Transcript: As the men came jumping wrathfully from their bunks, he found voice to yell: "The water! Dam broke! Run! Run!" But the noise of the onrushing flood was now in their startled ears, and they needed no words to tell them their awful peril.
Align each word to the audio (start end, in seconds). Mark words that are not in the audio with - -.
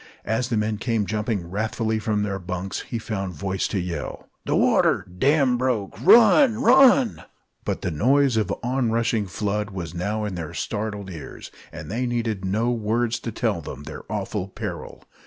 As 0.25 0.49
the 0.49 0.57
men 0.57 0.79
came 0.79 1.05
jumping 1.05 1.47
wrathfully 1.47 1.99
from 1.99 2.23
their 2.23 2.39
bunks, 2.39 2.79
he 2.79 2.97
found 2.97 3.35
voice 3.35 3.67
to 3.67 3.79
yell: 3.79 4.27
"The 4.45 4.55
water! 4.55 5.05
Dam 5.19 5.59
broke! 5.59 5.95
Run! 6.03 6.59
Run!" 6.59 7.21
But 7.65 7.83
the 7.83 7.91
noise 7.91 8.35
of 8.35 8.47
the 8.47 8.57
onrushing 8.63 9.27
flood 9.27 9.69
was 9.69 9.93
now 9.93 10.25
in 10.25 10.33
their 10.33 10.55
startled 10.55 11.11
ears, 11.11 11.51
and 11.71 11.91
they 11.91 12.07
needed 12.07 12.43
no 12.43 12.71
words 12.71 13.19
to 13.19 13.31
tell 13.31 13.61
them 13.61 13.83
their 13.83 14.01
awful 14.11 14.47
peril. 14.47 15.03